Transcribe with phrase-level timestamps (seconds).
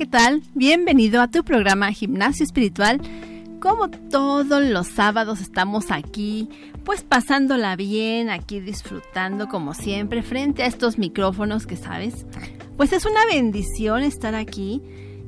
[0.00, 0.42] ¿qué tal?
[0.54, 3.02] Bienvenido a tu programa Gimnasio Espiritual.
[3.60, 6.48] Como todos los sábados estamos aquí,
[6.84, 12.24] pues pasándola bien, aquí disfrutando como siempre frente a estos micrófonos que sabes.
[12.78, 14.80] Pues es una bendición estar aquí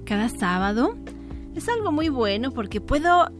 [0.06, 0.96] cada sábado.
[1.54, 3.30] Es algo muy bueno porque puedo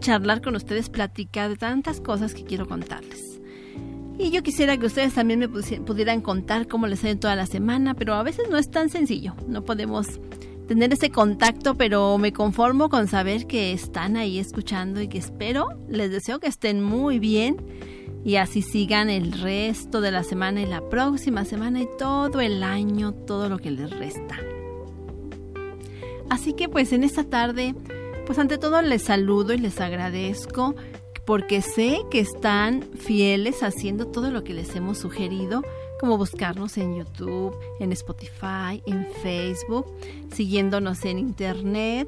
[0.00, 3.40] charlar con ustedes, platicar de tantas cosas que quiero contarles.
[4.18, 7.46] Y yo quisiera que ustedes también me pudieran contar cómo les ha ido toda la
[7.46, 9.34] semana, pero a veces no es tan sencillo.
[9.48, 10.20] No podemos
[10.66, 15.68] tener ese contacto, pero me conformo con saber que están ahí escuchando y que espero,
[15.88, 17.56] les deseo que estén muy bien
[18.24, 22.62] y así sigan el resto de la semana y la próxima semana y todo el
[22.62, 24.38] año, todo lo que les resta.
[26.30, 27.74] Así que pues en esta tarde,
[28.26, 30.74] pues ante todo les saludo y les agradezco
[31.26, 35.62] porque sé que están fieles haciendo todo lo que les hemos sugerido
[36.04, 39.86] como buscarnos en YouTube, en Spotify, en Facebook,
[40.34, 42.06] siguiéndonos en Internet,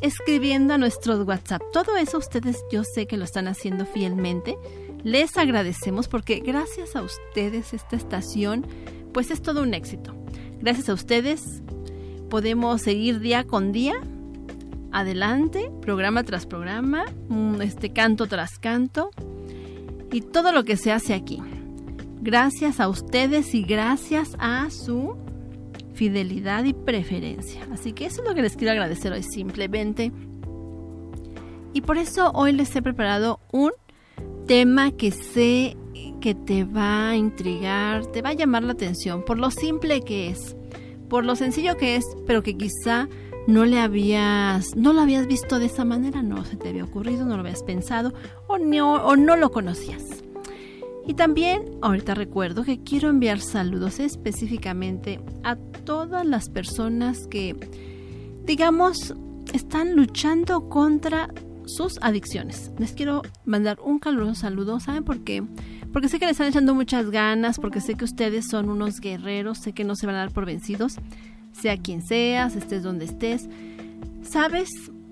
[0.00, 1.60] escribiendo a nuestros WhatsApp.
[1.72, 4.56] Todo eso ustedes yo sé que lo están haciendo fielmente.
[5.02, 8.64] Les agradecemos porque gracias a ustedes esta estación
[9.12, 10.14] pues es todo un éxito.
[10.60, 11.60] Gracias a ustedes
[12.30, 13.94] podemos seguir día con día
[14.92, 19.10] adelante, programa tras programa, mm, este canto tras canto
[20.12, 21.42] y todo lo que se hace aquí.
[22.24, 25.14] Gracias a ustedes y gracias a su
[25.92, 27.68] fidelidad y preferencia.
[27.70, 30.10] Así que eso es lo que les quiero agradecer hoy simplemente.
[31.74, 33.72] Y por eso hoy les he preparado un
[34.46, 35.76] tema que sé
[36.22, 40.30] que te va a intrigar, te va a llamar la atención por lo simple que
[40.30, 40.56] es,
[41.10, 43.06] por lo sencillo que es, pero que quizá
[43.46, 47.26] no le habías, no lo habías visto de esa manera, no se te había ocurrido,
[47.26, 48.14] no lo habías pensado
[48.46, 50.24] o no, o no lo conocías.
[51.06, 57.54] Y también ahorita recuerdo que quiero enviar saludos específicamente a todas las personas que,
[58.46, 59.14] digamos,
[59.52, 61.28] están luchando contra
[61.66, 62.72] sus adicciones.
[62.78, 65.42] Les quiero mandar un caluroso saludo, ¿saben por qué?
[65.92, 69.58] Porque sé que les están echando muchas ganas, porque sé que ustedes son unos guerreros,
[69.58, 70.96] sé que no se van a dar por vencidos,
[71.52, 73.48] sea quien seas, estés donde estés.
[74.22, 74.70] ¿Sabes?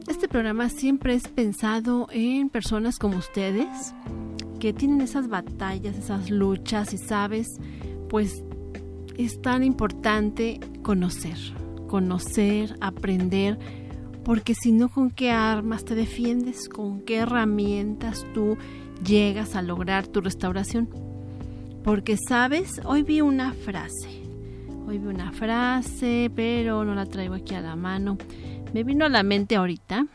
[0.08, 3.94] Este programa siempre es pensado en personas como ustedes,
[4.62, 7.58] que tienen esas batallas, esas luchas y sabes,
[8.08, 8.44] pues
[9.18, 11.36] es tan importante conocer,
[11.88, 13.58] conocer, aprender,
[14.24, 16.68] porque si no, ¿con qué armas te defiendes?
[16.68, 18.56] ¿Con qué herramientas tú
[19.04, 20.88] llegas a lograr tu restauración?
[21.82, 22.80] Porque, ¿sabes?
[22.84, 24.22] Hoy vi una frase,
[24.86, 28.16] hoy vi una frase, pero no la traigo aquí a la mano.
[28.72, 30.06] Me vino a la mente ahorita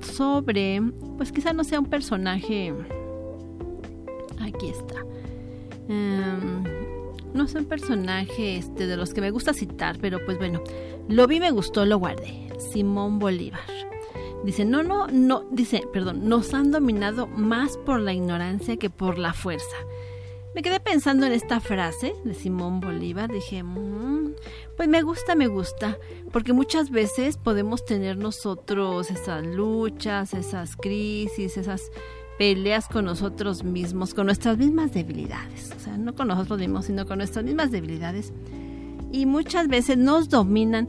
[0.00, 0.82] sobre,
[1.16, 2.74] pues quizá no sea un personaje
[4.56, 5.04] Aquí está.
[5.86, 6.64] Em,
[7.34, 10.62] no es un personaje este, de los que me gusta citar, pero pues bueno,
[11.08, 12.48] lo vi, me gustó, lo guardé.
[12.72, 13.60] Simón Bolívar.
[14.44, 19.18] Dice, no, no, no, dice, perdón, nos han dominado más por la ignorancia que por
[19.18, 19.76] la fuerza.
[20.54, 24.36] Me quedé pensando en esta frase de Simón Bolívar, dije, mm,
[24.74, 25.98] pues me gusta, me gusta,
[26.32, 31.90] porque muchas veces podemos tener nosotros esas luchas, esas crisis, esas
[32.38, 35.72] peleas con nosotros mismos, con nuestras mismas debilidades.
[35.76, 38.32] O sea, no con nosotros mismos, sino con nuestras mismas debilidades.
[39.12, 40.88] Y muchas veces nos dominan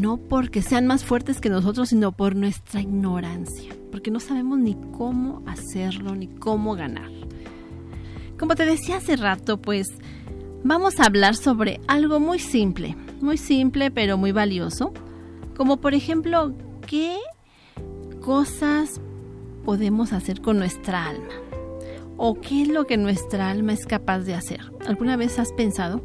[0.00, 3.74] no porque sean más fuertes que nosotros, sino por nuestra ignorancia.
[3.90, 7.10] Porque no sabemos ni cómo hacerlo, ni cómo ganar.
[8.38, 9.88] Como te decía hace rato, pues
[10.62, 12.96] vamos a hablar sobre algo muy simple.
[13.20, 14.92] Muy simple, pero muy valioso.
[15.56, 16.54] Como por ejemplo,
[16.86, 17.16] ¿qué
[18.20, 19.00] cosas
[19.68, 21.28] podemos hacer con nuestra alma?
[22.16, 24.60] ¿O qué es lo que nuestra alma es capaz de hacer?
[24.86, 26.00] ¿Alguna vez has pensado?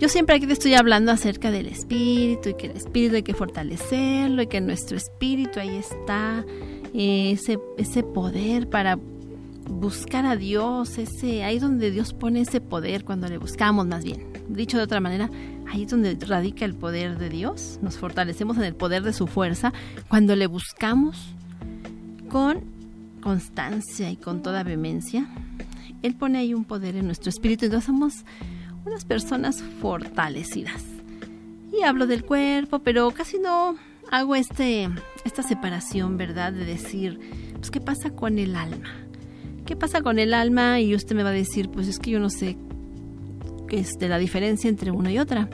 [0.00, 3.34] Yo siempre aquí te estoy hablando acerca del espíritu y que el espíritu hay que
[3.34, 6.44] fortalecerlo y que nuestro espíritu ahí está,
[6.92, 8.98] ese, ese poder para
[9.70, 14.26] buscar a Dios, ese, ahí donde Dios pone ese poder cuando le buscamos más bien.
[14.48, 15.30] Dicho de otra manera,
[15.70, 17.78] ahí es donde radica el poder de Dios.
[17.80, 19.72] Nos fortalecemos en el poder de su fuerza
[20.08, 21.32] cuando le buscamos
[22.32, 22.81] con
[23.22, 25.26] constancia y con toda vehemencia,
[26.02, 28.24] Él pone ahí un poder en nuestro espíritu y nos somos
[28.84, 30.82] unas personas fortalecidas.
[31.72, 33.76] Y hablo del cuerpo, pero casi no
[34.10, 34.90] hago este,
[35.24, 36.52] esta separación, ¿verdad?
[36.52, 37.18] De decir,
[37.54, 38.90] pues, ¿qué pasa con el alma?
[39.64, 40.80] ¿Qué pasa con el alma?
[40.80, 42.58] Y usted me va a decir, pues es que yo no sé
[43.68, 45.48] qué es de la diferencia entre una y otra.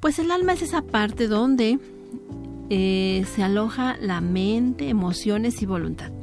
[0.00, 1.78] Pues el alma es esa parte donde
[2.70, 6.17] eh, se aloja la mente, emociones y voluntad.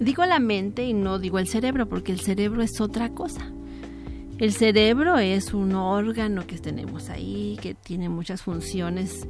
[0.00, 3.52] Digo la mente y no digo el cerebro, porque el cerebro es otra cosa.
[4.38, 9.26] El cerebro es un órgano que tenemos ahí, que tiene muchas funciones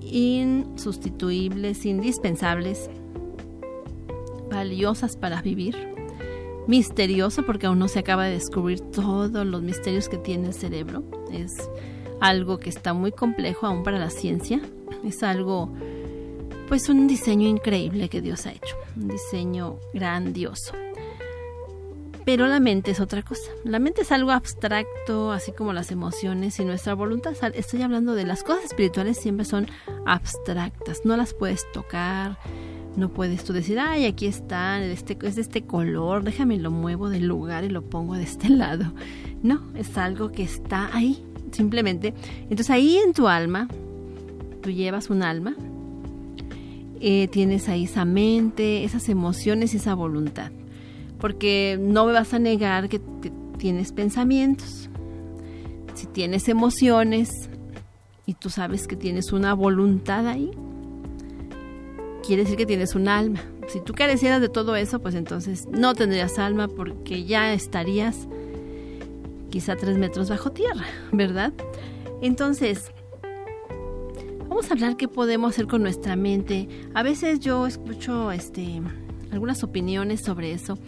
[0.00, 2.88] insustituibles, indispensables,
[4.50, 5.76] valiosas para vivir.
[6.66, 11.04] Misterioso porque aún no se acaba de descubrir todos los misterios que tiene el cerebro.
[11.30, 11.52] Es
[12.20, 14.60] algo que está muy complejo aún para la ciencia.
[15.04, 15.72] Es algo,
[16.66, 18.76] pues un diseño increíble que Dios ha hecho.
[18.96, 20.72] Un diseño grandioso.
[22.24, 23.52] Pero la mente es otra cosa.
[23.62, 27.34] La mente es algo abstracto, así como las emociones y nuestra voluntad.
[27.54, 29.68] Estoy hablando de las cosas espirituales, siempre son
[30.06, 31.02] abstractas.
[31.04, 32.36] No las puedes tocar,
[32.96, 37.10] no puedes tú decir, ay, aquí están, este, es de este color, déjame lo muevo
[37.10, 38.92] del lugar y lo pongo de este lado.
[39.42, 42.12] No, es algo que está ahí, simplemente.
[42.42, 43.68] Entonces ahí en tu alma,
[44.62, 45.54] tú llevas un alma,
[47.00, 50.50] eh, tienes ahí esa mente, esas emociones y esa voluntad
[51.18, 53.00] porque no me vas a negar que,
[53.58, 54.90] tienes pensamientos,
[55.94, 57.48] si tienes emociones
[58.26, 60.50] y tú sabes que tienes una voluntad ahí,
[62.24, 63.40] quiere decir que tienes un alma.
[63.68, 68.28] Si tú carecieras de todo eso, pues entonces no tendrías alma porque ya estarías
[69.48, 71.54] quizá tres metros bajo tierra, ¿verdad?
[72.20, 72.92] Entonces,
[74.56, 76.66] vamos a hablar qué podemos hacer con nuestra mente.
[76.94, 78.80] A veces yo escucho este
[79.30, 80.78] algunas opiniones sobre eso.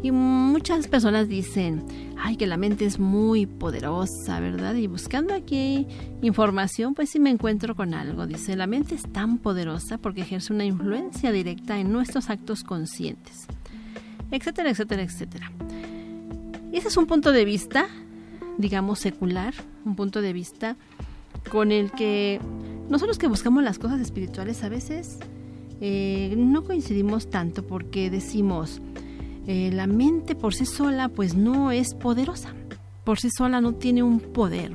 [0.00, 1.84] Y muchas personas dicen,
[2.16, 4.76] ay, que la mente es muy poderosa, ¿verdad?
[4.76, 5.88] Y buscando aquí
[6.22, 8.28] información, pues sí me encuentro con algo.
[8.28, 13.48] Dice, la mente es tan poderosa porque ejerce una influencia directa en nuestros actos conscientes,
[14.30, 15.50] etcétera, etcétera, etcétera.
[16.70, 17.88] Ese es un punto de vista,
[18.56, 19.52] digamos, secular,
[19.84, 20.76] un punto de vista
[21.50, 22.40] con el que
[22.88, 25.18] nosotros que buscamos las cosas espirituales a veces
[25.80, 28.80] eh, no coincidimos tanto porque decimos,
[29.46, 32.54] eh, la mente por sí sola pues no es poderosa,
[33.04, 34.72] por sí sola no tiene un poder,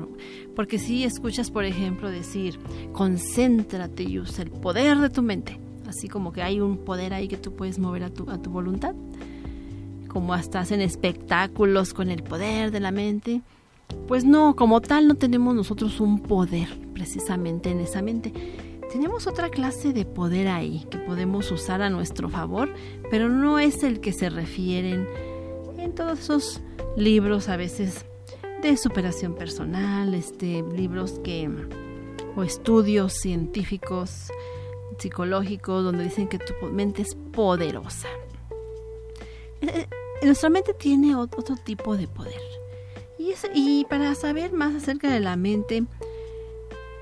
[0.56, 2.60] porque si escuchas por ejemplo decir,
[2.92, 7.28] concéntrate y usa el poder de tu mente, así como que hay un poder ahí
[7.28, 8.94] que tú puedes mover a tu, a tu voluntad,
[10.08, 13.42] como hasta hacen espectáculos con el poder de la mente,
[14.08, 18.34] pues no, como tal no tenemos nosotros un poder precisamente en esa mente
[18.92, 22.74] tenemos otra clase de poder ahí que podemos usar a nuestro favor,
[23.10, 25.08] pero no es el que se refieren
[25.78, 26.62] en todos esos
[26.98, 28.06] libros a veces
[28.62, 31.50] de superación personal, este libros que
[32.36, 34.30] o estudios científicos,
[34.98, 38.10] psicológicos donde dicen que tu mente es poderosa.
[39.62, 39.88] Eh,
[40.22, 42.61] eh, nuestra mente tiene otro tipo de poder.
[43.54, 45.84] Y, para saber más acerca de la mente,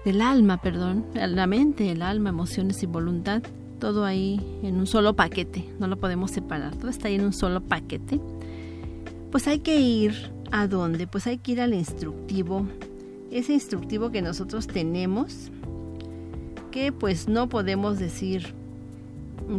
[0.04, 3.42] del alma, perdón, la mente, el alma, emociones y voluntad,
[3.80, 7.34] todo ahí en un solo paquete, no lo podemos separar, todo está ahí en un
[7.34, 8.20] solo paquete.
[9.32, 11.08] Pues hay que ir a dónde?
[11.08, 12.66] Pues hay que ir al instructivo,
[13.32, 15.52] ese instructivo que nosotros tenemos,
[16.72, 18.54] que pues no podemos decir,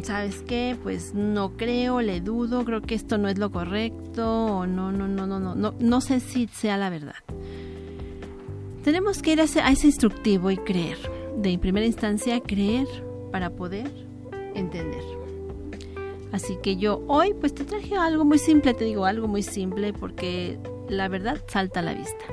[0.03, 0.77] ¿sabes qué?
[0.83, 5.09] Pues no creo, le dudo, creo que esto no es lo correcto, o no, no,
[5.09, 7.17] no, no, no, no, no sé si sea la verdad.
[8.85, 10.97] Tenemos que ir a ese, instructivo y creer.
[11.37, 12.87] De primera instancia, creer
[13.31, 13.91] para poder
[14.55, 15.03] entender.
[16.33, 19.93] Así que yo hoy pues te traje algo muy simple, te digo algo muy simple
[19.93, 20.59] porque
[20.89, 22.25] la verdad salta a la vista.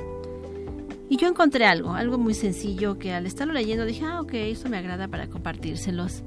[1.10, 4.68] Y yo encontré algo, algo muy sencillo que al estarlo leyendo dije, ah, ok, eso
[4.68, 6.22] me agrada para compartírselos.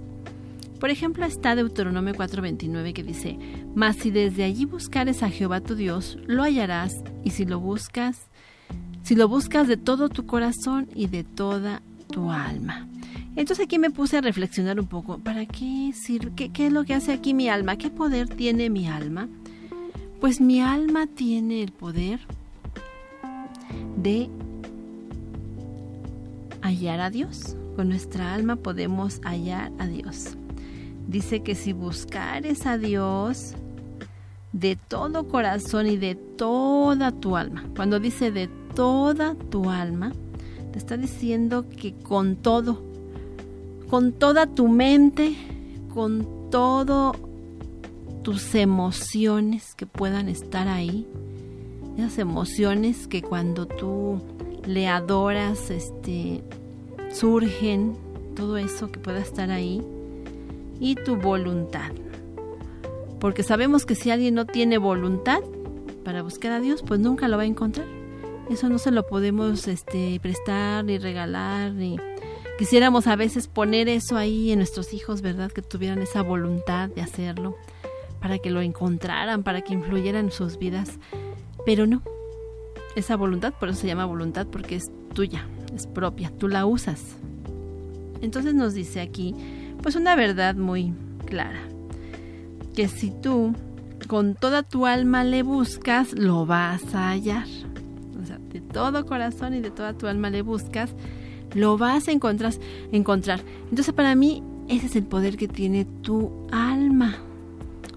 [0.81, 3.37] Por ejemplo, está Deuteronomio 4:29 que dice,
[3.75, 8.27] Mas si desde allí buscares a Jehová tu Dios, lo hallarás, y si lo buscas
[9.03, 12.87] si lo buscas de todo tu corazón y de toda tu alma.
[13.35, 16.31] Entonces aquí me puse a reflexionar un poco, ¿para qué sirve?
[16.35, 17.77] ¿Qué, qué es lo que hace aquí mi alma?
[17.77, 19.27] ¿Qué poder tiene mi alma?
[20.19, 22.19] Pues mi alma tiene el poder
[23.97, 24.29] de
[26.61, 27.55] hallar a Dios.
[27.75, 30.37] Con nuestra alma podemos hallar a Dios.
[31.11, 33.55] Dice que si buscares a Dios
[34.53, 40.13] de todo corazón y de toda tu alma, cuando dice de toda tu alma,
[40.71, 42.81] te está diciendo que con todo,
[43.89, 45.35] con toda tu mente,
[45.93, 47.11] con todo
[48.23, 51.05] tus emociones que puedan estar ahí,
[51.97, 54.21] esas emociones que cuando tú
[54.65, 56.41] le adoras, este,
[57.11, 57.97] surgen,
[58.33, 59.81] todo eso que pueda estar ahí,
[60.81, 61.91] y tu voluntad.
[63.21, 65.39] Porque sabemos que si alguien no tiene voluntad
[66.03, 67.87] para buscar a Dios, pues nunca lo va a encontrar.
[68.49, 71.97] Eso no se lo podemos este, prestar ni regalar ni
[72.57, 75.51] quisiéramos a veces poner eso ahí en nuestros hijos, ¿verdad?
[75.51, 77.55] Que tuvieran esa voluntad de hacerlo
[78.19, 80.99] para que lo encontraran, para que influyera en sus vidas.
[81.65, 82.03] Pero no.
[82.95, 87.15] Esa voluntad, por eso se llama voluntad, porque es tuya, es propia, tú la usas.
[88.21, 89.33] Entonces nos dice aquí,
[89.81, 90.93] pues una verdad muy
[91.25, 91.61] clara,
[92.75, 93.53] que si tú
[94.07, 97.47] con toda tu alma le buscas, lo vas a hallar.
[98.21, 100.93] O sea, de todo corazón y de toda tu alma le buscas,
[101.53, 102.53] lo vas a encontrar.
[102.91, 103.41] encontrar.
[103.69, 107.15] Entonces para mí ese es el poder que tiene tu alma.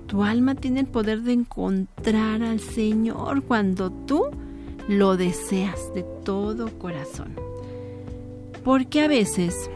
[0.07, 4.25] Tu alma tiene el poder de encontrar al Señor cuando tú
[4.89, 7.35] lo deseas de todo corazón.
[8.65, 9.71] Porque a veces,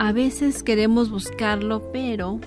[0.00, 2.40] a veces queremos buscarlo, pero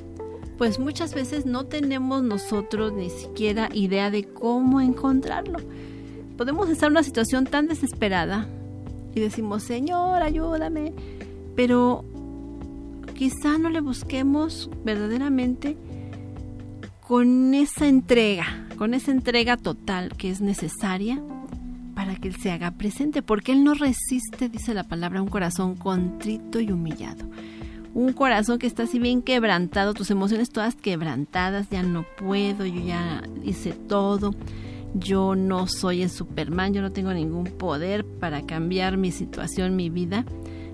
[0.57, 5.59] pues muchas veces no tenemos nosotros ni siquiera idea de cómo encontrarlo.
[6.35, 8.47] Podemos estar en una situación tan desesperada
[9.13, 10.93] y decimos, Señor, ayúdame,
[11.55, 12.03] pero
[13.13, 15.77] quizá no le busquemos verdaderamente
[17.07, 21.21] con esa entrega, con esa entrega total que es necesaria
[21.95, 25.75] para que Él se haga presente, porque Él no resiste, dice la palabra, un corazón
[25.75, 27.25] contrito y humillado.
[27.93, 32.81] Un corazón que está así bien quebrantado, tus emociones todas quebrantadas, ya no puedo, yo
[32.81, 34.33] ya hice todo,
[34.95, 39.89] yo no soy el Superman, yo no tengo ningún poder para cambiar mi situación, mi
[39.89, 40.25] vida.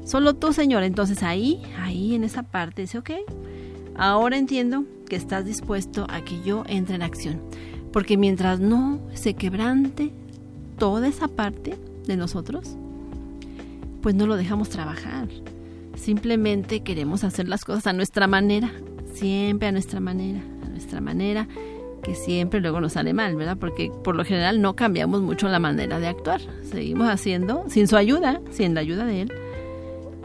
[0.06, 0.84] Solo tú, Señor.
[0.84, 3.12] Entonces ahí, ahí en esa parte dice, ok,
[3.96, 7.42] ahora entiendo que estás dispuesto a que yo entre en acción.
[7.92, 10.14] Porque mientras no se quebrante
[10.80, 12.76] toda esa parte de nosotros,
[14.02, 15.28] pues no lo dejamos trabajar.
[15.96, 18.72] Simplemente queremos hacer las cosas a nuestra manera,
[19.14, 21.48] siempre a nuestra manera, a nuestra manera,
[22.02, 23.58] que siempre luego nos sale mal, ¿verdad?
[23.58, 26.42] Porque por lo general no cambiamos mucho la manera de actuar.
[26.64, 29.34] Seguimos haciendo sin su ayuda, sin la ayuda de él.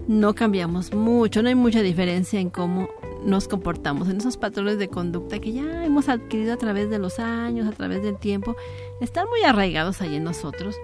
[0.06, 2.88] No cambiamos mucho, no hay mucha diferencia en cómo
[3.24, 7.18] nos comportamos, en esos patrones de conducta que ya hemos adquirido a través de los
[7.18, 8.56] años, a través del tiempo,
[9.00, 10.76] están muy arraigados ahí en nosotros.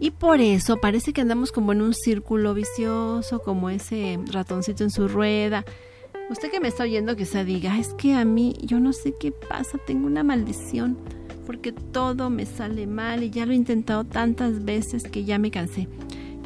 [0.00, 4.90] Y por eso parece que andamos como en un círculo vicioso, como ese ratoncito en
[4.90, 5.64] su rueda.
[6.30, 9.32] Usted que me está oyendo quizá diga, es que a mí yo no sé qué
[9.32, 10.96] pasa, tengo una maldición,
[11.46, 15.50] porque todo me sale mal y ya lo he intentado tantas veces que ya me
[15.50, 15.88] cansé.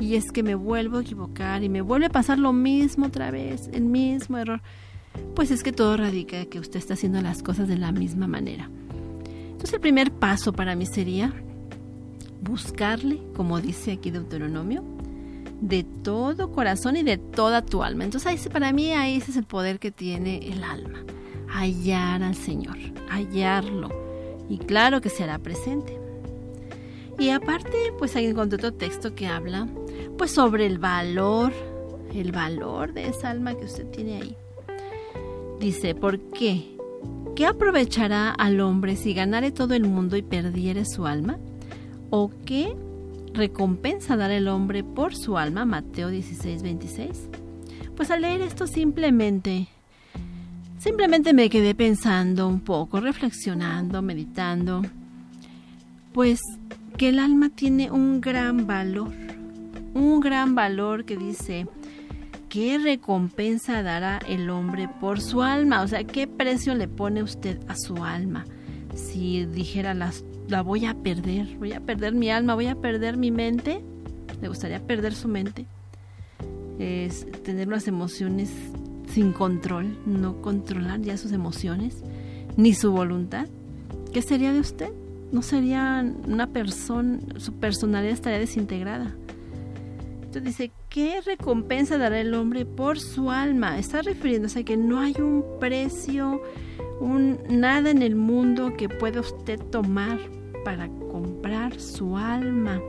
[0.00, 3.30] Y es que me vuelvo a equivocar y me vuelve a pasar lo mismo otra
[3.30, 4.60] vez, el mismo error
[5.34, 8.26] pues es que todo radica en que usted está haciendo las cosas de la misma
[8.26, 8.70] manera.
[9.50, 11.32] Entonces el primer paso para mí sería
[12.42, 14.84] buscarle, como dice aquí Deuteronomio,
[15.60, 18.04] de todo corazón y de toda tu alma.
[18.04, 21.04] Entonces ahí, para mí ahí ese es el poder que tiene el alma,
[21.48, 22.76] hallar al Señor,
[23.08, 23.88] hallarlo.
[24.48, 25.98] Y claro que se hará presente.
[27.18, 29.66] Y aparte, pues hay otro texto que habla
[30.18, 31.52] pues sobre el valor,
[32.14, 34.36] el valor de esa alma que usted tiene ahí.
[35.60, 36.76] Dice, ¿por qué?
[37.34, 41.38] ¿Qué aprovechará al hombre si ganare todo el mundo y perdiere su alma?
[42.10, 42.76] ¿O qué
[43.32, 45.64] recompensa dará el hombre por su alma?
[45.64, 47.28] Mateo 16, 26.
[47.96, 49.68] Pues al leer esto simplemente,
[50.78, 54.82] simplemente me quedé pensando un poco, reflexionando, meditando,
[56.12, 56.40] pues
[56.98, 59.12] que el alma tiene un gran valor,
[59.94, 61.66] un gran valor que dice,
[62.48, 65.82] ¿qué recompensa dará el hombre por su alma?
[65.82, 68.44] O sea, ¿qué precio le pone usted a su alma?
[68.94, 73.16] Si dijera, las, la voy a perder, voy a perder mi alma, voy a perder
[73.16, 73.84] mi mente,
[74.40, 75.66] ¿le gustaría perder su mente?
[76.78, 78.50] Es tener unas emociones
[79.08, 82.02] sin control, no controlar ya sus emociones,
[82.56, 83.48] ni su voluntad.
[84.12, 84.90] ¿Qué sería de usted?
[85.32, 89.14] No sería una persona, su personalidad estaría desintegrada
[90.32, 93.78] dice, ¿qué recompensa dará el hombre por su alma?
[93.78, 96.42] Está refiriéndose a que no hay un precio,
[97.00, 100.18] un, nada en el mundo que pueda usted tomar
[100.64, 102.80] para comprar su alma.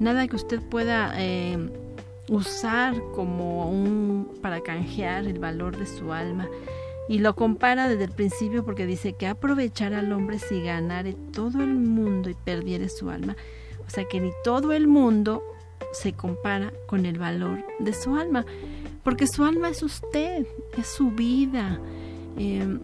[0.00, 1.58] Nada que usted pueda eh,
[2.28, 6.48] usar como un para canjear el valor de su alma.
[7.08, 11.62] Y lo compara desde el principio porque dice que aprovechar al hombre si ganare todo
[11.62, 13.34] el mundo y perdiere su alma.
[13.86, 15.42] O sea que ni todo el mundo
[15.92, 18.44] se compara con el valor de su alma,
[19.02, 21.80] porque su alma es usted, es su vida.
[22.36, 22.78] Eh,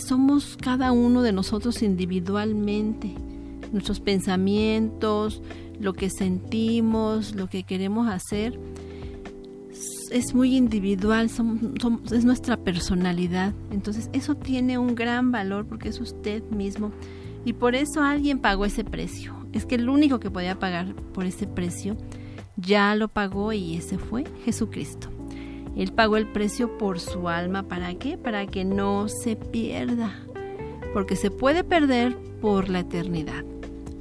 [0.00, 3.14] somos cada uno de nosotros individualmente,
[3.72, 5.42] nuestros pensamientos,
[5.80, 8.58] lo que sentimos, lo que queremos hacer,
[10.10, 11.30] es muy individual,
[12.12, 13.52] es nuestra personalidad.
[13.70, 16.92] Entonces eso tiene un gran valor porque es usted mismo
[17.44, 21.26] y por eso alguien pagó ese precio es que el único que podía pagar por
[21.26, 21.96] ese precio
[22.56, 25.08] ya lo pagó y ese fue Jesucristo.
[25.76, 27.62] Él pagó el precio por su alma.
[27.62, 28.18] ¿Para qué?
[28.18, 30.12] Para que no se pierda.
[30.92, 33.44] Porque se puede perder por la eternidad.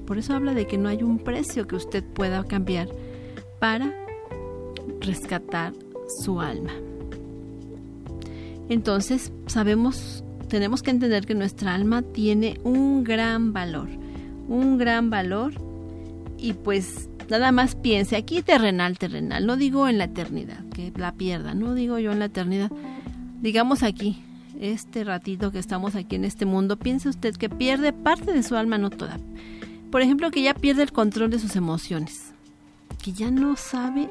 [0.07, 2.89] Por eso habla de que no hay un precio que usted pueda cambiar
[3.59, 3.93] para
[5.01, 5.73] rescatar
[6.23, 6.71] su alma.
[8.69, 13.89] Entonces, sabemos, tenemos que entender que nuestra alma tiene un gran valor,
[14.47, 15.53] un gran valor
[16.37, 21.13] y pues nada más piense aquí terrenal, terrenal, no digo en la eternidad, que la
[21.13, 22.71] pierda, no digo yo en la eternidad,
[23.41, 24.21] digamos aquí,
[24.59, 28.55] este ratito que estamos aquí en este mundo, piense usted que pierde parte de su
[28.55, 29.19] alma, no toda.
[29.91, 32.33] Por ejemplo, que ya pierde el control de sus emociones,
[33.03, 34.09] que ya no sabe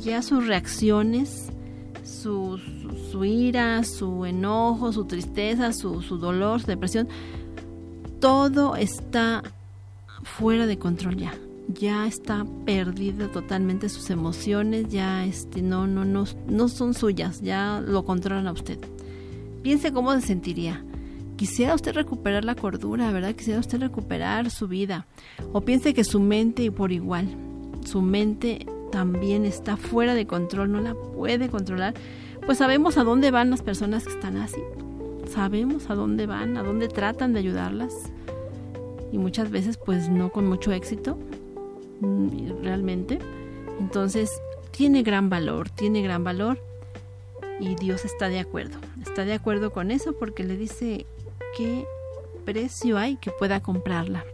[0.00, 1.50] ya sus reacciones,
[2.04, 2.58] su,
[3.10, 7.08] su, ira, su enojo, su tristeza, su, su dolor, su depresión,
[8.20, 9.42] todo está
[10.22, 11.32] fuera de control ya.
[11.68, 17.80] Ya está perdida totalmente sus emociones, ya este, no, no, no, no son suyas, ya
[17.84, 18.78] lo controlan a usted.
[19.62, 20.84] Piense cómo se sentiría.
[21.36, 23.34] Quisiera usted recuperar la cordura, ¿verdad?
[23.34, 25.06] Quisiera usted recuperar su vida.
[25.52, 27.28] O piense que su mente y por igual,
[27.86, 31.94] su mente también está fuera de control, no la puede controlar.
[32.44, 34.60] Pues sabemos a dónde van las personas que están así.
[35.30, 37.94] Sabemos a dónde van, a dónde tratan de ayudarlas.
[39.12, 41.18] Y muchas veces pues no con mucho éxito,
[42.00, 43.18] mm, realmente.
[43.78, 44.30] Entonces
[44.72, 46.58] tiene gran valor, tiene gran valor
[47.60, 48.78] y Dios está de acuerdo.
[49.02, 51.06] Está de acuerdo con eso porque le dice
[51.56, 51.86] qué
[52.44, 54.24] precio hay que pueda comprarla.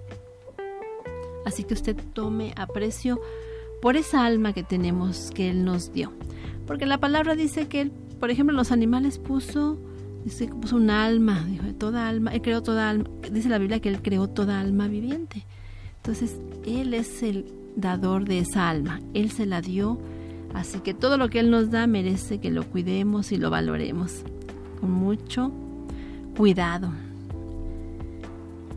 [1.45, 3.21] Así que usted tome aprecio
[3.81, 6.13] por esa alma que tenemos que Él nos dio.
[6.67, 9.79] Porque la palabra dice que Él, por ejemplo, los animales puso,
[10.27, 13.81] dice que puso un alma, dijo, toda alma, Él creó toda alma, dice la Biblia
[13.81, 15.47] que Él creó toda alma viviente.
[15.97, 19.99] Entonces, Él es el dador de esa alma, Él se la dio
[20.57, 24.23] Así que todo lo que Él nos da merece que lo cuidemos y lo valoremos
[24.81, 25.53] con mucho
[26.35, 26.91] cuidado.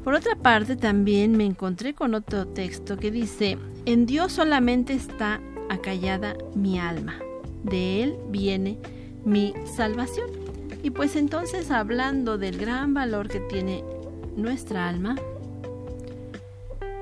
[0.03, 5.39] Por otra parte, también me encontré con otro texto que dice, en Dios solamente está
[5.69, 7.15] acallada mi alma,
[7.63, 8.77] de Él viene
[9.23, 10.48] mi salvación.
[10.81, 13.83] Y pues entonces hablando del gran valor que tiene
[14.35, 15.15] nuestra alma,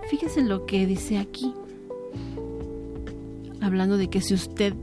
[0.10, 1.54] fíjese lo que dice aquí
[3.68, 4.74] hablando de que si usted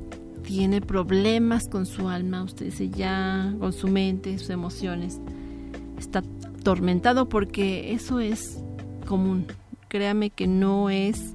[0.42, 5.20] tiene problemas con su alma, usted dice ya, con su mente, sus emociones,
[5.98, 6.22] está
[6.58, 8.58] atormentado porque eso es
[9.06, 9.46] común.
[9.88, 11.32] Créame que no es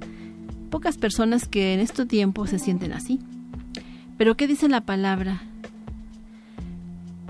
[0.70, 3.20] pocas personas que en este tiempo se sienten así.
[4.18, 5.42] Pero ¿qué dice la palabra?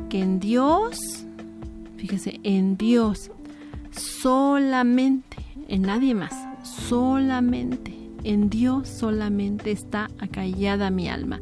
[0.09, 0.97] Que en Dios,
[1.97, 3.31] fíjese, en Dios,
[3.91, 11.39] solamente, en nadie más, solamente en Dios solamente está acallada mi alma.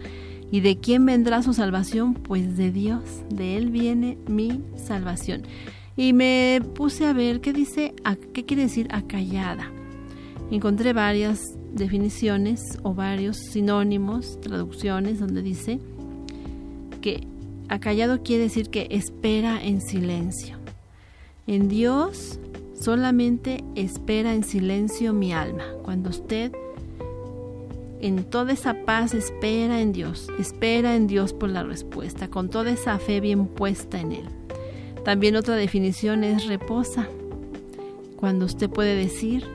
[0.51, 2.13] ¿Y de quién vendrá su salvación?
[2.13, 5.43] Pues de Dios, de Él viene mi salvación.
[5.97, 7.93] Y me puse a ver qué dice,
[8.34, 9.71] qué quiere decir acallada.
[10.51, 11.41] Encontré varias
[11.73, 15.80] definiciones o varios sinónimos, traducciones, donde dice
[17.01, 17.27] que
[17.69, 20.58] acallado quiere decir que espera en silencio.
[21.47, 22.39] En Dios
[22.80, 25.63] solamente espera en silencio mi alma.
[25.84, 26.51] Cuando usted
[27.99, 32.71] en toda esa paz espera en Dios, espera en Dios por la respuesta, con toda
[32.71, 34.25] esa fe bien puesta en Él.
[35.03, 37.08] También otra definición es reposa,
[38.17, 39.45] cuando usted puede decir,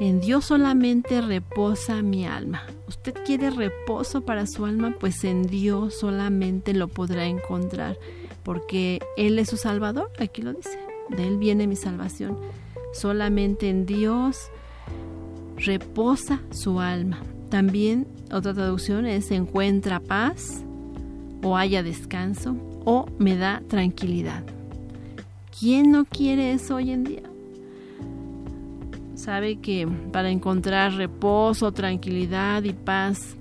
[0.00, 2.62] en Dios solamente reposa mi alma.
[2.88, 7.98] Usted quiere reposo para su alma, pues en Dios solamente lo podrá encontrar,
[8.42, 10.78] porque Él es su Salvador, aquí lo dice,
[11.10, 12.38] de Él viene mi salvación.
[12.94, 14.50] Solamente en Dios
[15.56, 17.20] reposa su alma.
[17.50, 20.64] También otra traducción es encuentra paz
[21.42, 24.44] o haya descanso o me da tranquilidad.
[25.58, 27.27] ¿Quién no quiere eso hoy en día?
[29.18, 33.36] Sabe que para encontrar reposo, tranquilidad y paz,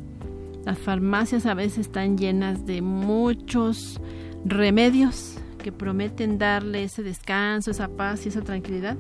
[0.66, 4.02] las farmacias a veces están llenas de muchos
[4.44, 8.98] remedios que prometen darle ese descanso, esa paz y esa tranquilidad,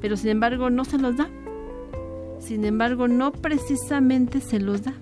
[0.00, 1.28] pero sin embargo no se los da
[2.44, 4.92] sin embargo, no precisamente se los da.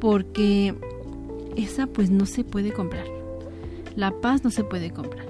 [0.00, 0.74] Porque
[1.56, 3.06] esa pues no se puede comprar.
[3.94, 5.24] La paz no se puede comprar.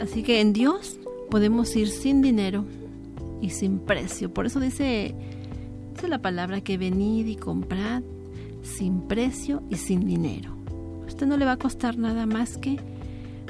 [0.00, 2.64] así que en Dios podemos ir sin dinero
[3.40, 4.32] y sin precio.
[4.32, 5.14] Por eso dice,
[5.94, 8.02] dice la palabra que venid y comprad
[8.62, 10.56] sin precio y sin dinero.
[11.02, 12.78] A usted no le va a costar nada más que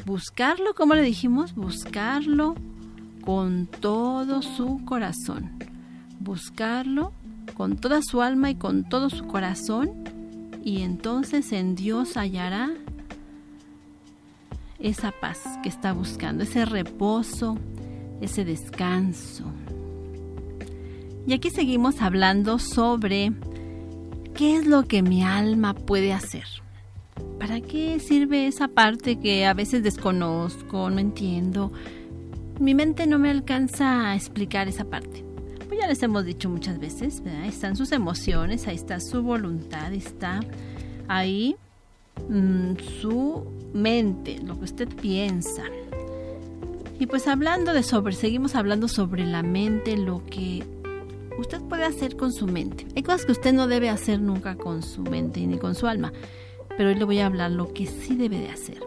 [0.06, 2.54] buscarlo, como le dijimos, buscarlo,
[3.24, 5.50] con todo su corazón.
[6.20, 7.12] Buscarlo
[7.54, 9.90] con toda su alma y con todo su corazón
[10.64, 12.70] y entonces en Dios hallará
[14.78, 17.58] esa paz que está buscando, ese reposo,
[18.20, 19.44] ese descanso.
[21.26, 23.32] Y aquí seguimos hablando sobre
[24.34, 26.44] ¿qué es lo que mi alma puede hacer?
[27.38, 31.72] ¿Para qué sirve esa parte que a veces desconozco, no entiendo?
[32.60, 35.24] Mi mente no me alcanza a explicar esa parte.
[35.66, 37.44] Pues ya les hemos dicho muchas veces, ¿verdad?
[37.44, 40.40] Están sus emociones, ahí está su voluntad, está
[41.08, 41.56] ahí
[42.28, 45.64] mm, su mente, lo que usted piensa.
[46.98, 50.64] Y pues hablando de sobre, seguimos hablando sobre la mente, lo que
[51.38, 52.87] usted puede hacer con su mente.
[52.96, 56.12] Hay cosas que usted no debe hacer nunca con su mente ni con su alma,
[56.76, 58.81] pero hoy le voy a hablar lo que sí debe de hacer.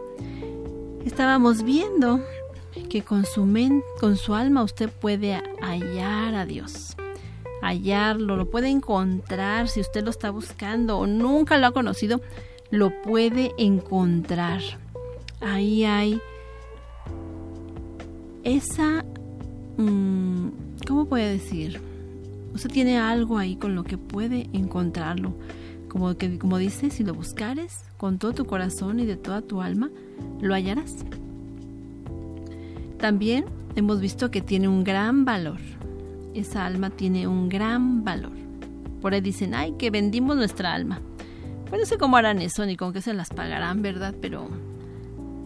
[1.04, 2.20] Estábamos viendo
[2.88, 6.96] que con su mente, con su alma usted puede hallar a Dios.
[7.62, 12.20] Hallarlo, lo puede encontrar si usted lo está buscando o nunca lo ha conocido,
[12.72, 14.60] lo puede encontrar.
[15.40, 16.20] Ahí hay
[18.42, 19.04] esa
[19.76, 20.48] mm,
[20.88, 21.80] ¿cómo puede decir?
[22.54, 25.34] Usted tiene algo ahí con lo que puede encontrarlo.
[25.88, 29.60] Como, que, como dice, si lo buscares con todo tu corazón y de toda tu
[29.60, 29.90] alma,
[30.40, 30.96] lo hallarás.
[32.98, 33.44] También
[33.76, 35.58] hemos visto que tiene un gran valor.
[36.34, 38.32] Esa alma tiene un gran valor.
[39.02, 41.00] Por ahí dicen, ay, que vendimos nuestra alma.
[41.72, 44.14] Pues no sé cómo harán eso ni con qué se las pagarán, ¿verdad?
[44.20, 44.46] Pero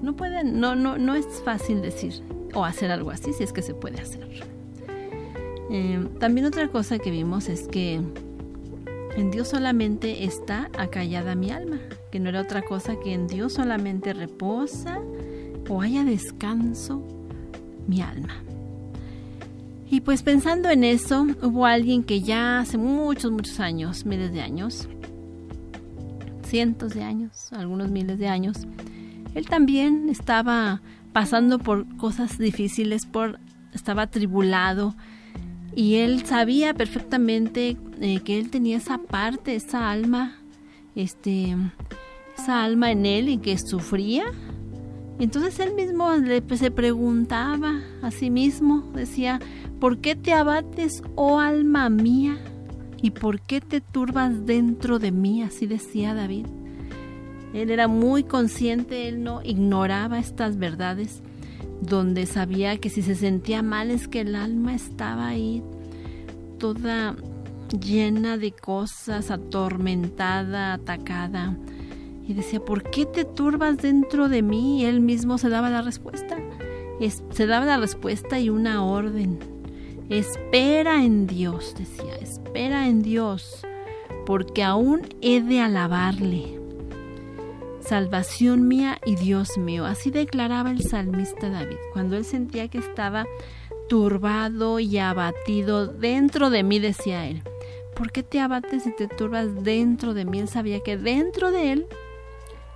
[0.03, 2.21] no pueden, no, no, no es fácil decir
[2.53, 4.29] o hacer algo así si es que se puede hacer.
[5.71, 8.01] Eh, también otra cosa que vimos es que
[9.17, 11.79] en Dios solamente está acallada mi alma,
[12.11, 14.99] que no era otra cosa que en Dios solamente reposa
[15.69, 17.07] o haya descanso
[17.87, 18.35] mi alma.
[19.89, 24.41] Y pues pensando en eso, hubo alguien que ya hace muchos, muchos años, miles de
[24.41, 24.89] años,
[26.47, 28.67] cientos de años, algunos miles de años,
[29.35, 30.81] él también estaba
[31.13, 33.39] pasando por cosas difíciles, por
[33.73, 34.95] estaba atribulado,
[35.75, 40.39] y él sabía perfectamente eh, que él tenía esa parte, esa alma,
[40.95, 41.55] este,
[42.39, 44.25] esa alma en él y que sufría.
[45.19, 46.11] Entonces él mismo
[46.49, 49.39] pues, se preguntaba a sí mismo, decía,
[49.79, 52.39] ¿por qué te abates, oh alma mía?
[53.03, 55.43] ¿Y por qué te turbas dentro de mí?
[55.43, 56.47] Así decía David.
[57.53, 61.23] Él era muy consciente, él no ignoraba estas verdades
[61.81, 65.63] donde sabía que si se sentía mal es que el alma estaba ahí
[66.59, 67.17] toda
[67.81, 71.57] llena de cosas, atormentada, atacada.
[72.27, 74.83] Y decía, ¿por qué te turbas dentro de mí?
[74.83, 76.37] Y él mismo se daba la respuesta.
[77.31, 79.39] se daba la respuesta y una orden.
[80.09, 83.67] Espera en Dios, decía, espera en Dios,
[84.25, 86.57] porque aún he de alabarle
[87.87, 89.87] salvación mía y Dios mío.
[89.87, 93.27] Así declaraba el salmista David, cuando él sentía que estaba
[93.89, 97.43] turbado y abatido dentro de mí, decía él.
[97.95, 100.41] ¿Por qué te abates y te turbas dentro de mí?
[100.41, 101.87] Él sabía que dentro de él,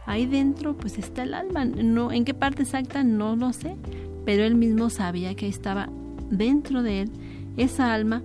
[0.07, 1.65] ahí dentro, pues está el alma.
[1.65, 3.05] No, ¿En qué parte exacta?
[3.05, 3.77] No lo sé.
[4.25, 5.91] Pero él mismo sabía que estaba
[6.31, 7.11] dentro de él
[7.57, 8.23] esa alma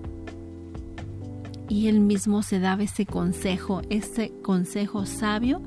[1.68, 5.62] y él mismo se daba ese consejo, ese consejo sabio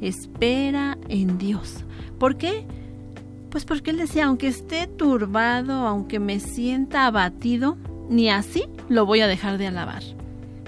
[0.00, 1.84] espera en Dios.
[2.18, 2.66] ¿Por qué?
[3.50, 9.20] Pues porque él decía, aunque esté turbado, aunque me sienta abatido, ni así lo voy
[9.20, 10.02] a dejar de alabar.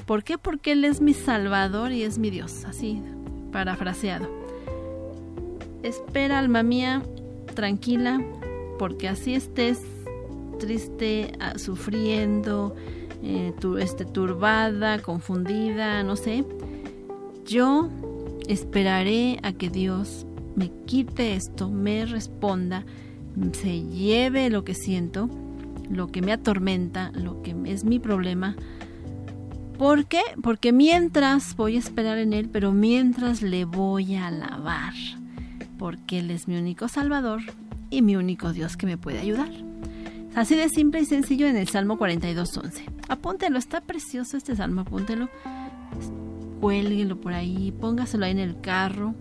[0.06, 0.38] ¿Por qué?
[0.38, 3.02] Porque Él es mi Salvador y es mi Dios, así
[3.52, 4.26] parafraseado.
[5.82, 7.02] Espera, alma mía,
[7.54, 8.20] tranquila,
[8.78, 9.82] porque así estés
[10.58, 12.74] triste, ah, sufriendo,
[13.22, 16.44] eh, este, turbada, confundida, no sé.
[17.46, 17.88] Yo
[18.48, 22.86] Esperaré a que Dios me quite esto, me responda,
[23.52, 25.28] se lleve lo que siento,
[25.90, 28.56] lo que me atormenta, lo que es mi problema.
[29.76, 30.22] ¿Por qué?
[30.42, 34.94] Porque mientras voy a esperar en Él, pero mientras le voy a alabar,
[35.78, 37.42] porque Él es mi único Salvador
[37.90, 39.67] y mi único Dios que me puede ayudar.
[40.38, 42.82] Así de simple y sencillo en el Salmo 42.11.
[43.08, 45.28] Apúntelo, está precioso este salmo, apúntelo
[46.60, 49.16] cuélguelo por ahí, póngaselo ahí en el carro,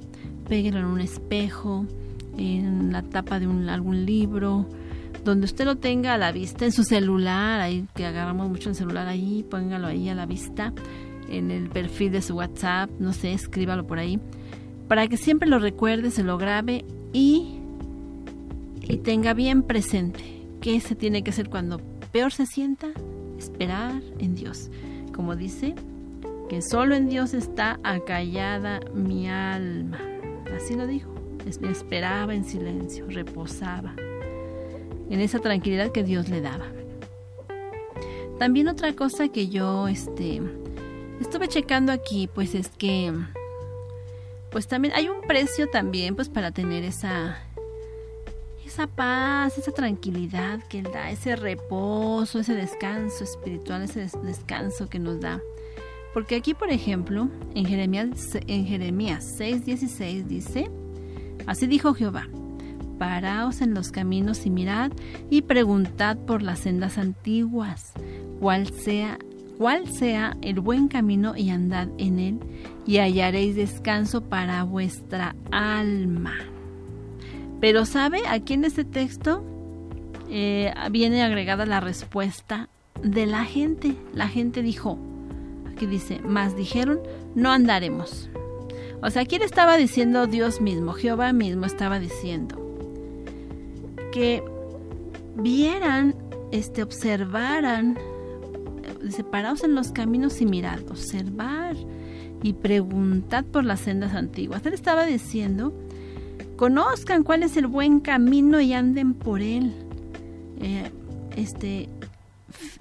[0.48, 1.88] péguelo en un espejo,
[2.38, 4.70] en la tapa de un, algún libro,
[5.26, 8.76] donde usted lo tenga a la vista, en su celular, ahí que agarramos mucho el
[8.76, 10.72] celular ahí, póngalo ahí a la vista,
[11.30, 14.20] en el perfil de su WhatsApp, no sé, escríbalo por ahí,
[14.88, 17.58] para que siempre lo recuerde, se lo grabe y,
[18.84, 20.37] y tenga bien presente
[20.68, 21.80] qué se tiene que hacer cuando
[22.12, 22.88] peor se sienta,
[23.40, 24.70] esperar en Dios.
[25.16, 25.76] Como dice,
[26.50, 29.98] que solo en Dios está acallada mi alma.
[30.54, 31.16] Así lo dijo.
[31.46, 33.96] Esperaba en silencio, reposaba
[35.10, 36.66] en esa tranquilidad que Dios le daba.
[38.38, 40.42] También otra cosa que yo este,
[41.22, 43.14] estuve checando aquí, pues es que
[44.52, 47.38] pues también hay un precio también pues para tener esa
[48.78, 55.00] esa paz, esa tranquilidad que él da, ese reposo, ese descanso espiritual, ese descanso que
[55.00, 55.42] nos da.
[56.14, 60.70] Porque aquí, por ejemplo, en Jeremías, en Jeremías 6:16 dice,
[61.48, 62.28] así dijo Jehová,
[63.00, 64.92] paraos en los caminos y mirad
[65.32, 67.94] y preguntad por las sendas antiguas,
[68.40, 69.18] cuál sea
[69.58, 72.40] cuál sea el buen camino y andad en él,
[72.86, 76.36] y hallaréis descanso para vuestra alma.
[77.60, 79.44] Pero sabe, aquí en este texto
[80.30, 82.70] eh, viene agregada la respuesta
[83.02, 83.96] de la gente.
[84.14, 84.98] La gente dijo,
[85.72, 87.00] aquí dice, más dijeron,
[87.36, 88.30] no andaremos.
[89.02, 92.64] O sea, aquí le estaba diciendo Dios mismo, Jehová mismo estaba diciendo
[94.12, 94.44] que
[95.36, 96.16] vieran,
[96.52, 97.98] este, observaran
[99.10, 101.76] separaos en los caminos y mirad, observar
[102.42, 104.66] y preguntad por las sendas antiguas.
[104.66, 105.74] Él estaba diciendo,
[106.58, 109.74] conozcan cuál es el buen camino y anden por él.
[110.60, 110.92] Eh,
[111.38, 111.88] este,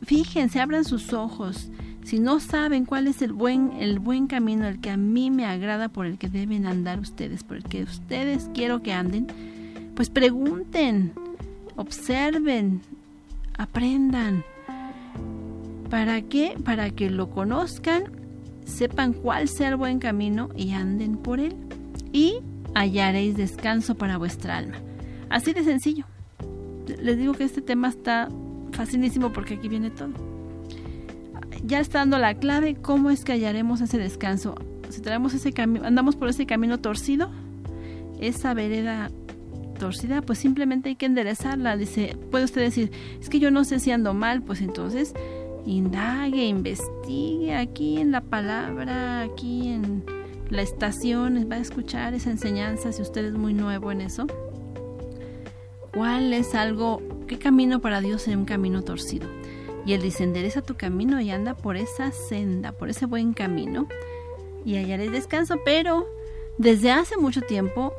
[0.05, 1.71] fíjense, abran sus ojos.
[2.03, 5.45] Si no saben cuál es el buen, el buen camino, el que a mí me
[5.45, 9.27] agrada, por el que deben andar ustedes, por el que ustedes quiero que anden,
[9.95, 11.13] pues pregunten,
[11.77, 12.81] observen,
[13.59, 14.45] aprendan.
[15.91, 16.57] ¿Para qué?
[16.65, 18.05] Para que lo conozcan,
[18.65, 21.57] sepan cuál sea el buen camino y anden por él.
[22.13, 22.41] Y
[22.77, 24.77] hallaréis descanso para vuestra alma.
[25.31, 26.05] Así de sencillo.
[27.01, 28.29] Les digo que este tema está
[28.73, 30.13] facilísimo porque aquí viene todo.
[31.65, 34.57] Ya está dando la clave, ¿cómo es que hallaremos ese descanso?
[34.91, 37.31] Si traemos ese camino, andamos por ese camino torcido,
[38.21, 39.11] esa vereda
[39.79, 41.79] torcida, pues simplemente hay que enderezarla.
[41.79, 45.15] Dice, puede usted decir, es que yo no sé si ando mal, pues entonces
[45.65, 50.05] indague, investigue aquí en la palabra, aquí en
[50.51, 54.27] la estación, va a escuchar esa enseñanza si usted es muy nuevo en eso.
[55.93, 59.29] ¿Cuál es algo, qué camino para Dios en un camino torcido?
[59.87, 63.87] Y él dice, endereza tu camino y anda por esa senda, por ese buen camino
[64.65, 66.07] y hallaré descanso, pero
[66.59, 67.93] desde hace mucho tiempo,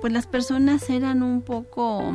[0.00, 2.12] pues las personas eran un poco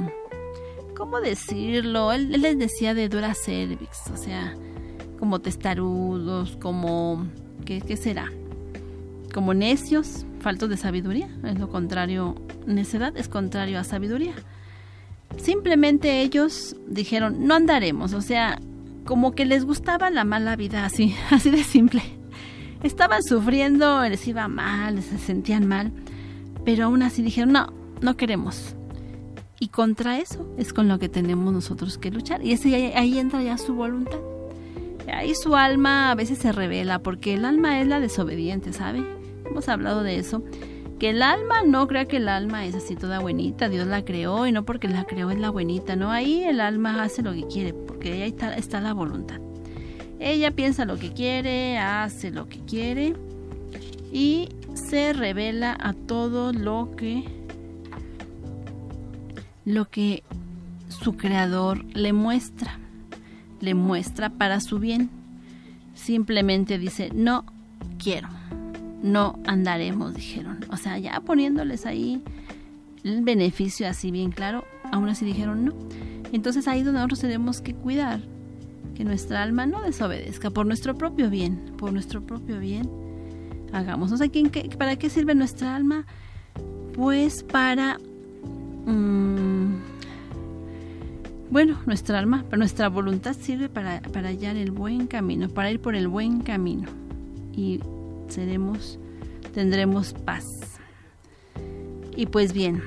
[0.97, 2.11] ¿cómo decirlo?
[2.11, 4.55] Él, les decía de dura cervix, o sea,
[5.19, 7.27] como testarudos, como,
[7.65, 8.31] ¿qué, ¿qué, será?
[9.37, 12.33] Como necios, faltos de sabiduría, es lo contrario,
[12.65, 14.33] necedad es contrario a sabiduría.
[15.37, 18.59] Simplemente ellos dijeron, no andaremos, o sea,
[19.05, 22.01] como que les gustaba la mala vida, así, así de simple.
[22.81, 25.91] Estaban sufriendo, les iba mal, se sentían mal,
[26.65, 27.71] pero aún así dijeron, no,
[28.01, 28.73] no queremos.
[29.59, 32.43] Y contra eso es con lo que tenemos nosotros que luchar.
[32.43, 34.17] Y ese, ahí entra ya su voluntad.
[35.13, 39.05] Ahí su alma a veces se revela, porque el alma es la desobediente, ¿sabe?
[39.49, 40.43] Hemos hablado de eso.
[40.99, 44.47] Que el alma no crea que el alma es así toda buenita, Dios la creó
[44.47, 47.45] y no porque la creó es la buenita, no, ahí el alma hace lo que
[47.45, 49.39] quiere, porque ahí está, está la voluntad.
[50.19, 53.13] Ella piensa lo que quiere, hace lo que quiere
[54.11, 57.23] y se revela a todo lo que
[59.65, 60.23] lo que
[60.87, 62.79] su creador le muestra,
[63.59, 65.09] le muestra para su bien.
[65.93, 67.43] Simplemente dice, no
[68.01, 68.29] quiero,
[69.01, 70.65] no andaremos, dijeron.
[70.71, 72.21] O sea, ya poniéndoles ahí
[73.03, 75.73] el beneficio así bien claro, aún así dijeron no.
[76.31, 78.21] Entonces ahí donde nosotros tenemos que cuidar
[78.95, 82.89] que nuestra alma no desobedezca por nuestro propio bien, por nuestro propio bien.
[83.71, 84.11] Hagamos.
[84.11, 84.27] O sea,
[84.77, 86.05] ¿para qué sirve nuestra alma?
[86.93, 87.97] Pues para
[88.87, 89.79] Mm,
[91.51, 95.93] bueno, nuestra alma, nuestra voluntad sirve para, para hallar el buen camino, para ir por
[95.95, 96.87] el buen camino.
[97.53, 97.81] Y
[98.27, 98.99] seremos,
[99.53, 100.79] tendremos paz.
[102.15, 102.81] Y pues bien,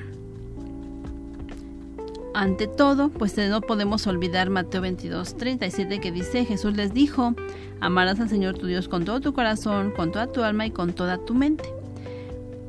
[2.33, 7.33] ante todo, pues no podemos olvidar Mateo 22, 37 que dice, Jesús les dijo,
[7.79, 10.93] amarás al Señor tu Dios con todo tu corazón, con toda tu alma y con
[10.93, 11.69] toda tu mente.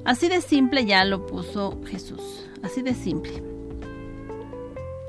[0.04, 2.46] Así de simple ya lo puso Jesús.
[2.62, 3.42] Así de simple.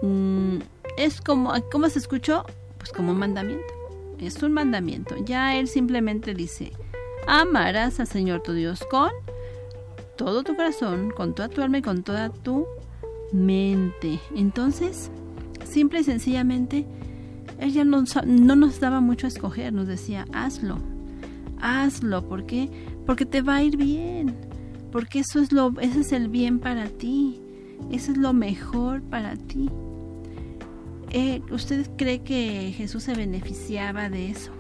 [0.04, 0.58] Mm,
[0.98, 2.46] es como, ¿cómo se escuchó?
[2.78, 3.74] Pues como un mandamiento.
[4.20, 5.16] Es un mandamiento.
[5.26, 6.74] Ya él simplemente dice,
[7.28, 9.12] amarás al Señor tu Dios con
[10.18, 12.66] todo tu corazón, con toda tu alma y con toda tu
[13.32, 14.20] mente.
[14.36, 15.12] Entonces,
[15.66, 16.86] simple y sencillamente,
[17.60, 20.78] él ya no, no nos daba mucho a escoger, nos decía, hazlo,
[21.62, 22.70] hazlo, ¿por qué?
[23.06, 24.36] Porque te va a ir bien,
[24.92, 27.40] porque eso es lo, ese es el bien para ti.
[27.92, 29.70] Eso es lo mejor para ti.
[31.10, 34.52] Eh, ¿Usted cree que Jesús se beneficiaba de eso?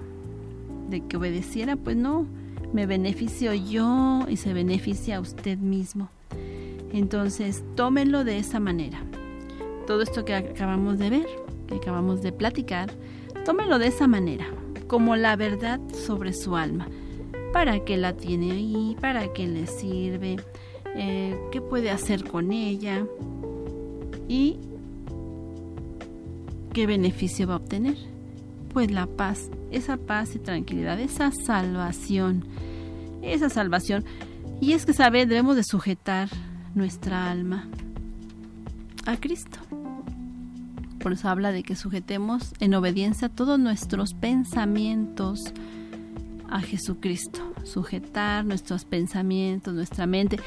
[0.89, 2.28] de que obedeciera, pues no,
[2.74, 6.10] me beneficio yo y se beneficia a usted mismo.
[6.92, 9.04] Entonces, tómenlo de esa manera.
[9.88, 11.28] Todo esto que acabamos de ver,
[11.68, 12.92] que acabamos de platicar,
[13.46, 14.46] tómenlo de esa manera,
[14.88, 16.88] como la verdad sobre su alma.
[17.52, 18.98] ¿Para qué la tiene ahí?
[19.00, 20.38] ¿Para qué le sirve?
[20.96, 23.06] Eh, ¿Qué puede hacer con ella?
[24.28, 24.58] ¿Y
[26.74, 27.98] qué beneficio va a obtener?
[28.74, 32.46] Pues la paz, esa paz y tranquilidad, esa salvación,
[33.22, 34.06] esa salvación.
[34.62, 35.26] Y es que, ¿sabe?
[35.26, 36.30] Debemos de sujetar
[36.76, 37.68] nuestra alma
[39.06, 39.60] a Cristo.
[41.00, 45.42] Por eso habla de que sujetemos en obediencia todos nuestros pensamientos
[46.50, 47.42] a Jesucristo.
[47.66, 50.40] Sujetar nuestros pensamientos, nuestra mente.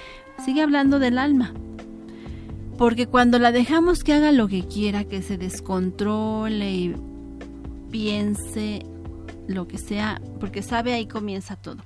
[0.45, 1.53] Sigue hablando del alma.
[2.79, 6.97] Porque cuando la dejamos que haga lo que quiera, que se descontrole y
[7.91, 8.87] piense
[9.47, 11.79] lo que sea, porque sabe ahí comienza todo.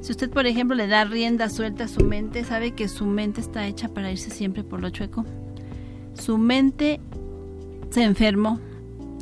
[0.00, 3.40] Si usted, por ejemplo, le da rienda suelta a su mente, sabe que su mente
[3.40, 5.24] está hecha para irse siempre por lo chueco.
[6.14, 7.00] Su mente
[7.90, 8.60] se enfermó.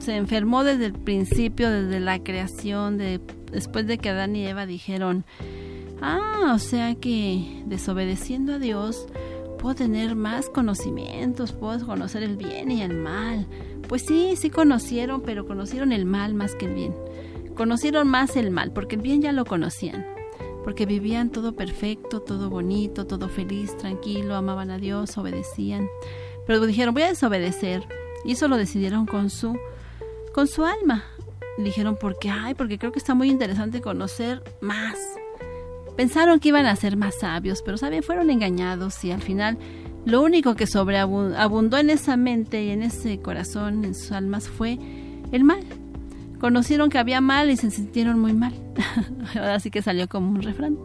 [0.00, 4.66] Se enfermó desde el principio, desde la creación, de, después de que Adán y Eva
[4.66, 5.24] dijeron,
[6.02, 9.06] ah, o sea que desobedeciendo a Dios
[9.58, 13.46] puedo tener más conocimientos, puedo conocer el bien y el mal.
[13.88, 16.94] Pues sí, sí conocieron, pero conocieron el mal más que el bien.
[17.56, 20.16] Conocieron más el mal, porque el bien ya lo conocían
[20.66, 25.88] porque vivían todo perfecto, todo bonito, todo feliz, tranquilo, amaban a Dios, obedecían.
[26.44, 27.86] Pero dijeron, voy a desobedecer.
[28.24, 29.56] Y eso lo decidieron con su,
[30.34, 31.04] con su alma.
[31.56, 32.30] Dijeron, ¿por qué?
[32.30, 34.98] Ay, porque creo que está muy interesante conocer más.
[35.96, 39.58] Pensaron que iban a ser más sabios, pero saben, fueron engañados y al final
[40.04, 44.80] lo único que sobreabundó en esa mente y en ese corazón, en sus almas, fue
[45.30, 45.64] el mal
[46.38, 48.54] conocieron que había mal y se sintieron muy mal.
[49.40, 50.76] Así que salió como un refrán.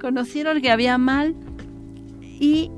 [0.00, 1.34] Conocieron que había mal
[2.40, 2.70] y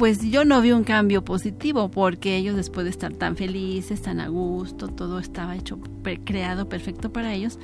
[0.00, 4.18] pues yo no vi un cambio positivo porque ellos después de estar tan felices, tan
[4.18, 5.78] a gusto, todo estaba hecho,
[6.24, 7.58] creado perfecto para ellos,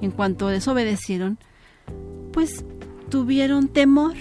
[0.00, 1.38] en cuanto desobedecieron,
[2.32, 2.64] pues
[3.10, 4.14] tuvieron temor,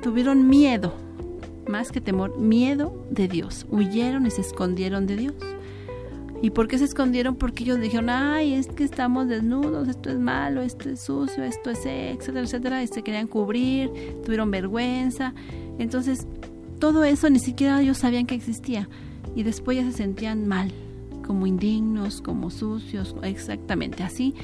[0.00, 0.94] tuvieron miedo,
[1.66, 5.34] más que temor, miedo de Dios, huyeron y se escondieron de Dios.
[6.42, 7.36] ¿Y por qué se escondieron?
[7.36, 11.70] Porque ellos dijeron, ay, es que estamos desnudos, esto es malo, esto es sucio, esto
[11.70, 13.90] es, etcétera, etcétera, y se querían cubrir,
[14.24, 15.34] tuvieron vergüenza.
[15.78, 16.26] Entonces,
[16.78, 18.88] todo eso ni siquiera ellos sabían que existía.
[19.36, 20.72] Y después ya se sentían mal,
[21.26, 24.34] como indignos, como sucios, exactamente así.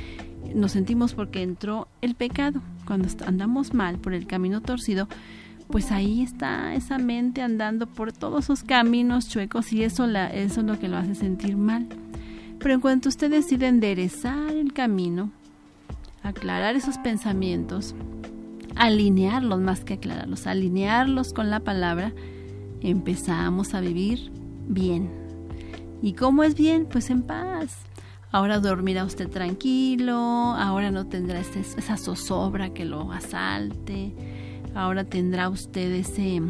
[0.54, 2.60] Nos sentimos porque entró el pecado.
[2.86, 5.08] Cuando andamos mal por el camino torcido,
[5.70, 10.56] pues ahí está esa mente andando por todos esos caminos chuecos y eso, la, es
[10.56, 11.86] lo que lo hace sentir mal.
[12.58, 15.30] Pero en cuanto usted decide enderezar el camino,
[16.22, 17.94] aclarar esos pensamientos,
[18.74, 22.12] alinearlos más que aclararlos, alinearlos con la palabra,
[22.80, 24.30] empezamos a vivir
[24.68, 25.10] bien.
[26.02, 26.86] ¿Y cómo es bien?
[26.86, 27.76] Pues en paz.
[28.32, 34.12] Ahora dormirá usted tranquilo, ahora no tendrá esa zozobra que lo asalte,
[34.76, 36.42] ahora tendrá usted ese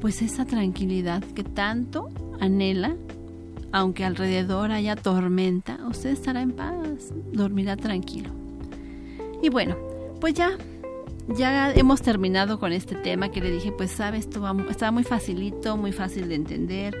[0.00, 2.08] pues esa tranquilidad que tanto
[2.40, 2.96] anhela
[3.72, 8.30] aunque alrededor haya tormenta, usted estará en paz, dormirá tranquilo.
[9.40, 9.76] Y bueno,
[10.20, 10.50] pues ya,
[11.28, 15.92] ya hemos terminado con este tema que le dije, pues sabes, estaba muy facilito, muy
[15.92, 16.96] fácil de entender,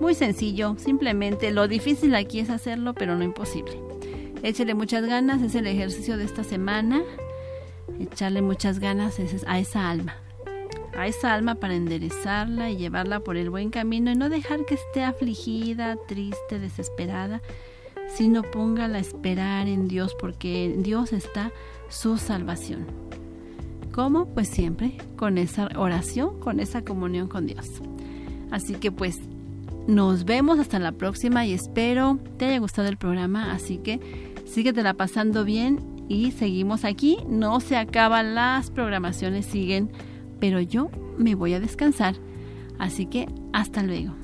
[0.00, 3.78] muy sencillo, simplemente lo difícil aquí es hacerlo, pero no imposible.
[4.42, 7.02] Échele muchas ganas, es el ejercicio de esta semana
[7.98, 10.16] echarle muchas ganas a esa alma,
[10.96, 14.74] a esa alma para enderezarla y llevarla por el buen camino y no dejar que
[14.74, 17.42] esté afligida, triste, desesperada,
[18.08, 21.52] sino póngala a esperar en Dios porque en Dios está
[21.88, 22.86] su salvación.
[23.92, 24.26] ¿Cómo?
[24.26, 27.80] Pues siempre con esa oración, con esa comunión con Dios.
[28.50, 29.20] Así que pues
[29.86, 34.00] nos vemos hasta la próxima y espero te haya gustado el programa, así que
[34.46, 37.18] síguetela pasando bien y seguimos aquí.
[37.28, 39.90] No se acaban las programaciones, siguen,
[40.40, 42.16] pero yo me voy a descansar.
[42.78, 44.23] Así que hasta luego.